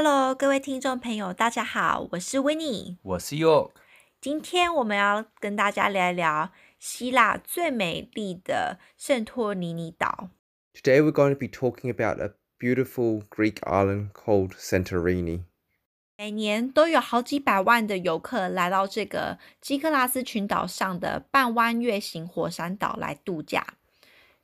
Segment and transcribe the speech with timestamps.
[0.00, 3.72] Hello，各位听众朋友，大家好，我是 Winnie，我是 York。
[4.20, 10.30] 今天我们要跟大家聊一聊希腊最美丽的圣托里尼岛。
[10.72, 15.42] Today we're going to be talking about a beautiful Greek island called Santorini。
[16.16, 23.74] 每年都有好几百万的游客来到这个基克拉斯群岛上的半弯月形火山岛来度假，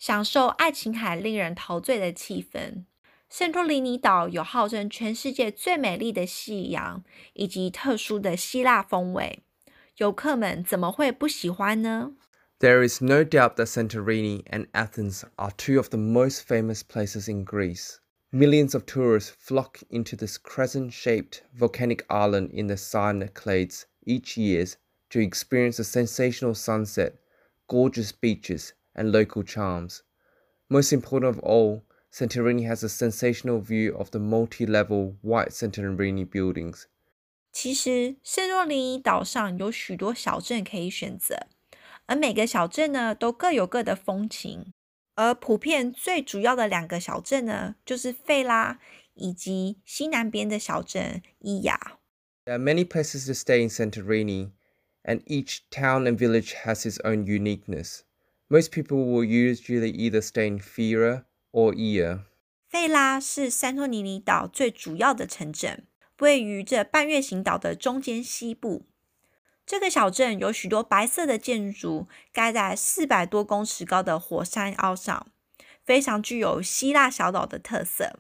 [0.01, 2.87] 享受爱琴海令人陶醉的气氛。
[3.34, 9.44] 圣托里尼岛有号称全世界最美丽的夕阳，以及特殊的希腊风味。
[9.98, 12.14] 游客们怎么会不喜欢呢？
[12.60, 17.46] There is no doubt that Santorini and Athens are two of the most famous places in
[17.46, 18.00] Greece.
[18.32, 24.66] Millions of tourists flock into this crescent-shaped volcanic island in the Cyclades each year
[25.10, 27.14] to experience the sensational sunset,
[27.68, 30.04] gorgeous beaches, and local charms.
[30.70, 36.86] Most important of all, Santorini has a sensational view of the multi-level white Santorini buildings.
[37.52, 41.48] 其实，圣托里尼岛上有许多小镇可以选择，
[42.06, 44.74] 而每个小镇呢，都各有各的风情。
[45.16, 48.80] 而普遍最主要的两个小镇呢，就是费拉
[49.16, 52.00] 以及西南边的小镇伊亚。
[52.46, 54.52] There are many places to stay in Santorini,
[55.04, 58.02] and each town and village has its own uniqueness.
[58.48, 62.25] Most people will usually either stay in Fira or Ia.
[62.69, 65.87] 费拉是圣托里尼岛最主要的城镇，
[66.19, 68.85] 位于这半月形岛的中间西部。
[69.65, 75.29] 这个小镇有许多白色的建筑，盖在四百多公尺高的火山凹上，
[75.85, 78.19] 非常具有希腊小岛的特色。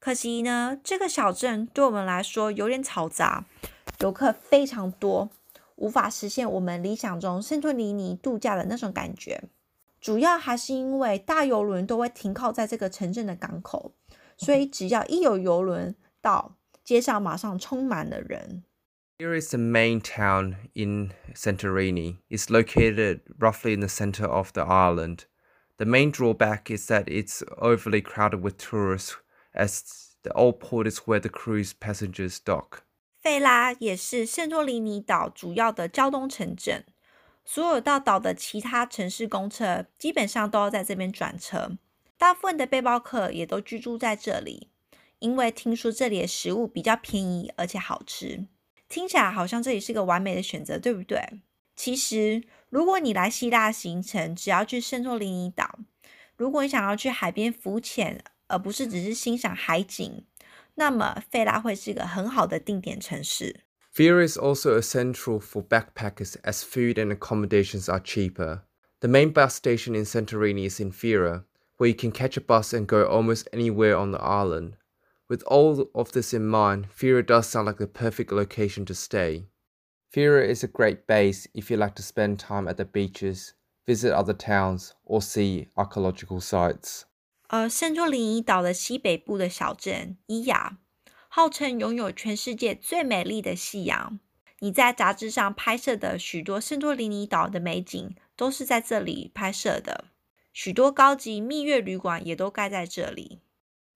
[0.00, 3.46] 可惜呢，这个小镇对我们来说有点嘈杂，
[4.00, 5.30] 游客非常多，
[5.76, 9.44] 无法实现我们理想中圣托里尼度假的那种感觉。
[10.04, 13.94] 主要还是因为大游轮都会停靠在这个城镇的港口，
[14.36, 18.64] 所以只要一有游轮到，街上马上充满了人。
[19.16, 22.18] Here is the main town in Santorini.
[22.28, 25.20] It's located roughly in the center of the island.
[25.78, 29.14] The main drawback is that it's overly crowded with tourists,
[29.54, 29.80] as
[30.22, 32.80] the old port is where the cruise passengers dock.
[33.22, 36.84] 费拉也是圣托里尼岛主要的交通城镇，
[37.44, 41.76] 所有到岛的其他城市公车基本上都要在这边转车。
[42.16, 44.68] 大部分的背包客也都居住在这里，
[45.18, 48.46] 因为听说这里的食物比较便宜而且好吃。
[48.88, 51.20] 听起来好像这里是个完美的选择，对不对？
[51.76, 55.80] 其实，如果你来希腊行程，只要去圣托里尼岛，
[56.36, 60.24] 如果你想要去海边浮潜，而不是只是欣赏海景，
[60.76, 63.62] 那么费拉会是一个很好的定点城市。
[63.93, 68.63] Fira is also a central for backpackers as food and accommodations are cheaper.
[69.01, 71.43] The main bus station in Santorini is in Fira,
[71.77, 74.77] where you can catch a bus and go almost anywhere on the island.
[75.27, 79.45] With all of this in mind, Fira does sound like the perfect location to stay.
[80.13, 83.53] Fira is a great base if you like to spend time at the beaches,
[83.85, 87.05] visit other towns, or see archaeological sites.
[87.47, 90.77] 而圣托里尼岛的西北部的小镇伊亚，
[91.33, 94.19] 号称拥有全世界最美丽的夕阳。
[94.59, 100.05] 你在杂志上拍摄的许多圣托里尼岛的美景，都是在这里拍摄的。
[100.51, 103.39] 许多高级蜜月旅馆也都盖在这里。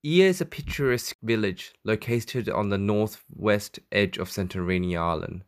[0.03, 5.41] Ia is a picturesque village located on the northwest edge of Santorini Island.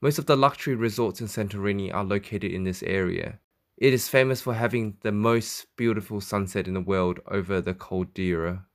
[0.00, 3.38] Most of the luxury resorts in Santorini are located in this area.
[3.76, 8.66] It is famous for having the most beautiful sunset in the world over the Caldera.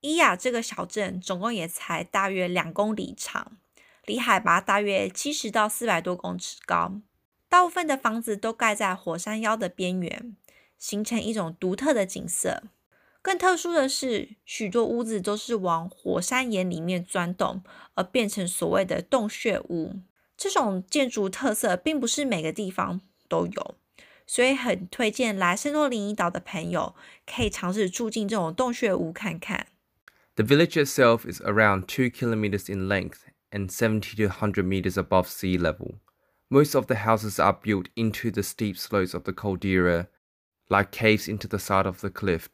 [0.00, 3.58] 伊亚这个小镇总共也才大约两公里长，
[4.06, 7.00] 离海拔大约七十到四百多公尺高。
[7.48, 10.36] 大部分的房子都盖在火山腰的边缘，
[10.78, 12.62] 形成一种独特的景色。
[13.20, 19.96] 更特殊的是，许多屋子都是往火山岩里面钻洞，而变成所谓的洞穴屋。
[20.36, 23.74] 这种建筑特色并不是每个地方都有，
[24.24, 26.94] 所以很推荐来圣托里尼岛的朋友
[27.26, 29.66] 可以尝试住进这种洞穴屋看看。
[30.37, 35.57] The village itself is around two kilometers in length and seventy to hundred meters above sea
[35.57, 35.99] level.
[36.49, 40.07] Most of the houses are built into the steep slopes of the caldera,
[40.69, 42.49] like caves into the side of the cliff.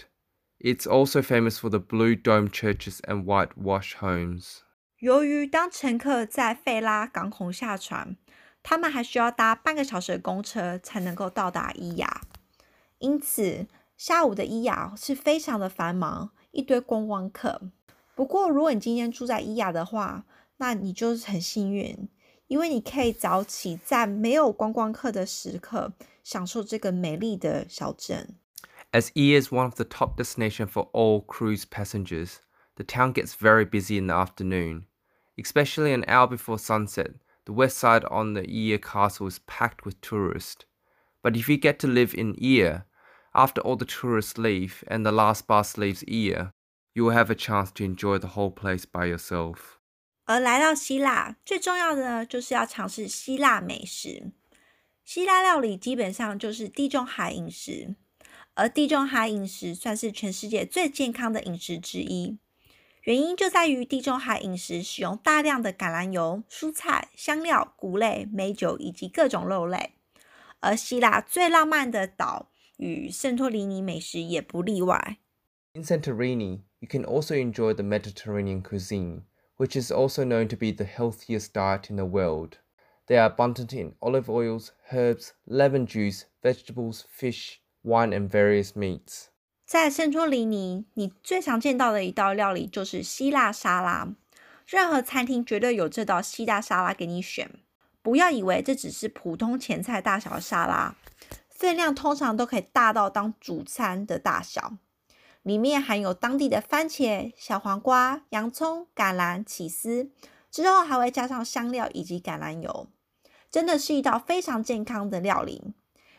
[0.59, 4.61] It's also famous for the blue dome churches and whitewash homes.
[4.99, 8.17] 由于当乘客在费拉港口下船，
[8.61, 12.21] 他们还需要搭半个小时的公车才能够到达伊亚，
[12.97, 17.61] 因此下午的伊亚是非常的繁忙， 一堆观光客。
[18.15, 20.25] 不过，如果你今天住在伊亚的话，
[20.57, 22.09] 那你就是很幸运，
[22.47, 25.93] 因为你可以早起，在没有观光客的时刻，
[26.23, 28.35] 享受这个美丽的小镇。
[28.91, 32.39] As Ia is one of the top destinations for all cruise passengers,
[32.75, 34.85] the town gets very busy in the afternoon.
[35.37, 37.11] Especially an hour before sunset,
[37.45, 40.65] the west side on the Eer Castle is packed with tourists.
[41.21, 42.85] But if you get to live in Eer,
[43.34, 46.50] after all the tourists leave and the last bus leaves Eer,
[46.92, 49.78] you will have a chance to enjoy the whole place by yourself.
[50.26, 54.32] 而来到希腊，最重要的，就是要尝试希腊美食。
[55.04, 57.94] 希腊料理基本上就是地中海饮食，
[58.54, 62.38] 而地中海饮食算是全世界最健康的饮食之一。
[63.02, 69.92] 原因就在于地中海饮食使用大量的橄榄油、蔬菜、香料、谷类、美酒以及各种肉类。
[70.60, 72.48] 而希腊最浪漫的岛
[72.84, 75.16] 与圣托里尼美食也不例外。
[75.72, 79.22] In Santorini, you can also enjoy the Mediterranean cuisine.
[79.56, 82.58] which is also known to be the healthiest diet in the world.
[83.06, 89.28] They are abundant in olive oils, herbs, lemon juice, vegetables, fish, wine, and various meats.
[89.66, 94.14] 在圣托里尼，你最常见到的一道料理就是希腊沙拉。
[94.66, 97.50] 任何餐厅绝对有这道希腊沙拉给你选。
[98.02, 100.94] 不要以为这只是普通前菜大小的沙拉，
[101.64, 104.76] 分量通常都可以大到当主餐的大小。
[105.42, 110.10] 里面含有当地的番茄、小黄瓜、洋葱、橄榄、起司，
[110.50, 112.88] 之后还会加上香料以及橄榄油，
[113.50, 115.72] 真的是一道非常健康的料理。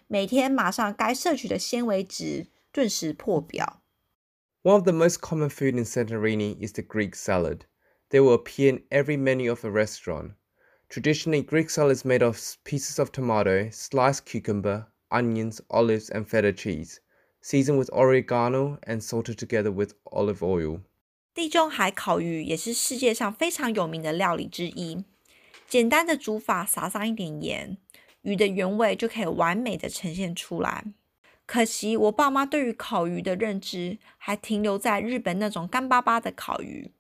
[0.08, 3.84] 每天马上该摄取的纤维值顿时破表。
[4.64, 7.62] One of the most common food in Santorini is the Greek salad.
[8.10, 10.32] They will appear in every menu of a restaurant.
[10.90, 16.52] Traditionally, Greek salad is made of pieces of tomato, sliced cucumber, onions, olives, and feta
[16.52, 17.00] cheese.
[17.42, 20.82] Seasoned with oregano and salted together with olive oil。
[21.34, 25.04] 地中海烤鱼也是世界上非常有名的料理之一。
[25.68, 27.78] 简单的煮法，撒上一点盐，
[28.22, 30.86] 鱼的原味就可以完美的呈现出来。
[31.46, 36.92] 可惜我爸妈对于烤鱼的认知还停留在日本那种干巴巴的烤鱼，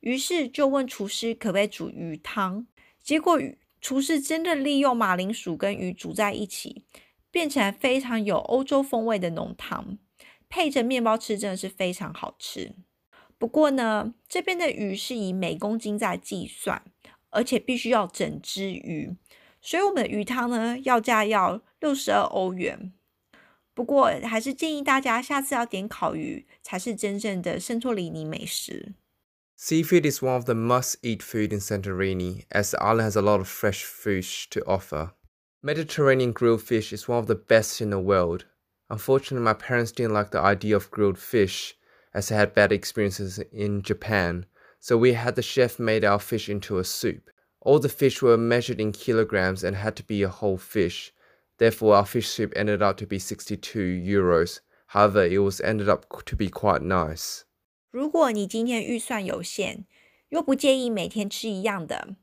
[0.00, 2.66] 于是就问厨师可不可以煮鱼汤。
[3.02, 3.40] 结果
[3.80, 6.84] 厨师真的利用马铃薯跟鱼煮在一起。
[7.30, 9.98] 变成非常有欧洲风味的浓汤，
[10.48, 12.74] 配着面包吃真的是非常好吃。
[13.38, 16.82] 不过呢，这边的鱼是以每公斤在计算，
[17.30, 19.16] 而且必须要整只鱼，
[19.60, 22.92] 所以我们的鱼汤呢要价要六十二欧元。
[23.74, 28.94] 不过还是建议大家下次要点烤鱼，才是真正的圣托里尼美食。
[29.56, 33.48] Seafood is one of the must-eat food in Santorini, as the island has a lot of
[33.48, 35.10] fresh fish to offer.
[35.61, 38.45] Mediterranean grilled fish is one of the best in the world.
[38.89, 41.75] Unfortunately, my parents didn't like the idea of grilled fish
[42.13, 44.45] as they had bad experiences in Japan,
[44.79, 47.29] so we had the chef made our fish into a soup.
[47.61, 51.13] All the fish were measured in kilograms and had to be a whole fish.
[51.57, 54.59] Therefore, our fish soup ended up to be 62 euros.
[54.87, 57.45] However, it was ended up to be quite nice.
[57.89, 59.85] 如果你今天预算有限，
[60.29, 62.15] 又不介意每天吃一样的。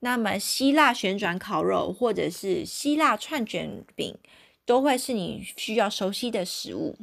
[0.00, 4.18] 那么希腊旋转烤肉或者是希腊串卷饼
[4.66, 6.96] 都会是你需要熟悉的食物。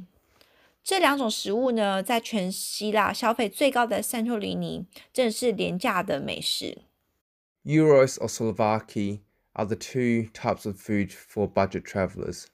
[0.84, 6.80] 这两种食物呢，在全希腊消费最高的圣托里尼，正是廉价的美食。
[7.64, 9.20] Gyros or souvlaki
[9.54, 12.46] are the two types of food for budget travelers.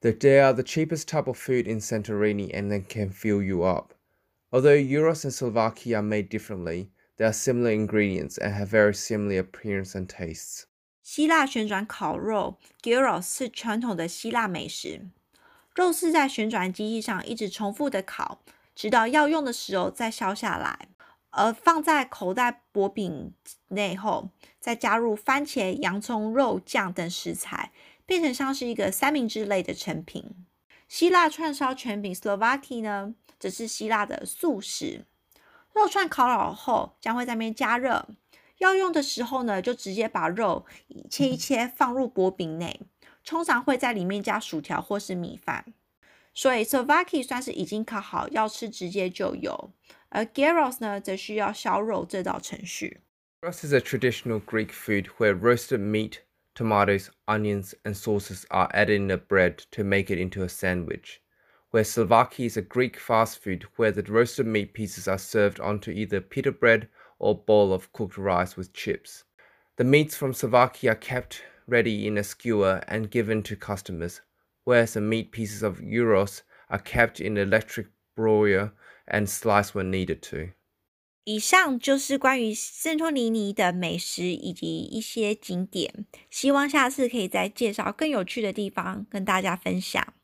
[0.00, 3.94] They are the cheapest type of food in Santorini and they can fill you up.
[4.50, 9.43] Although gyros and souvlaki are made differently, They are similar ingredients and have very similar
[9.43, 10.63] appearance and tastes.
[11.03, 15.09] 希腊旋转烤肉 （gyros） 是传统的希腊美食。
[15.75, 18.41] 肉是在旋转机器上一直重复的烤，
[18.73, 20.87] 直到要用的时候再削下来，
[21.31, 23.33] 而放在口袋薄饼
[23.67, 24.29] 内后，
[24.61, 27.73] 再加入番茄、洋葱、肉酱等食材，
[28.05, 30.45] 变成像是一个三明治类的成品。
[30.87, 35.05] 希腊串烧全饼 （Slovaki） 呢，则是希腊的素食。
[35.79, 38.07] 肉串烤好后，将会在那边加热。
[38.57, 40.65] 要用的时候呢，就直接把肉
[41.09, 42.81] 切一切放入薄饼内，
[43.23, 45.73] 通常会在里面加薯条或是米饭。
[46.33, 49.71] 所以 s o v a k i 算是已经烤好，要吃直接就有。
[50.09, 53.01] 而 gyros 呢，则需要削肉这道程序。
[53.41, 56.19] Gyros is a traditional Greek food where roasted meat,
[56.55, 61.21] tomatoes, onions, and sauces are added in the bread to make it into a sandwich.
[61.70, 65.90] where souvlaki is a Greek fast food where the roasted meat pieces are served onto
[65.90, 66.88] either pita bread
[67.18, 69.24] or bowl of cooked rice with chips.
[69.76, 74.20] The meats from souvlaki are kept ready in a skewer and given to customers,
[74.64, 78.72] whereas the meat pieces of gyros are kept in an electric broiler
[79.08, 80.50] and sliced when needed to.
[81.24, 90.14] 以上就是关于圣托里尼的美食以及一些景点，希望下次可以再介绍更有趣的地方跟大家分享。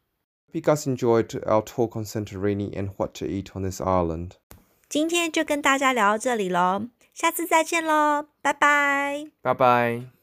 [0.54, 4.32] Hope you guys enjoyed our talk on Santorini and what to eat on this island.
[4.88, 10.13] 今天就跟大家聊到这里喽，下次再见喽，拜拜，拜拜。